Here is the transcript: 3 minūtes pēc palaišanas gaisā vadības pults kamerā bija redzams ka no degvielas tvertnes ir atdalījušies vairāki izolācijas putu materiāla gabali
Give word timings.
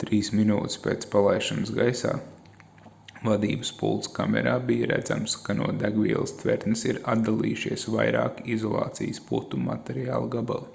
3 0.00 0.24
minūtes 0.40 0.74
pēc 0.86 1.06
palaišanas 1.14 1.70
gaisā 1.78 2.10
vadības 3.28 3.70
pults 3.78 4.12
kamerā 4.18 4.52
bija 4.72 4.90
redzams 4.92 5.38
ka 5.46 5.56
no 5.62 5.70
degvielas 5.84 6.36
tvertnes 6.42 6.84
ir 6.92 7.00
atdalījušies 7.16 7.88
vairāki 7.98 8.48
izolācijas 8.58 9.24
putu 9.32 9.64
materiāla 9.72 10.30
gabali 10.38 10.72